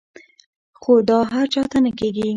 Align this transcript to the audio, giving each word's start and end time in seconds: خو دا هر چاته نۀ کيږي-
خو 0.81 0.93
دا 1.09 1.17
هر 1.31 1.45
چاته 1.53 1.77
نۀ 1.85 1.91
کيږي- 1.99 2.27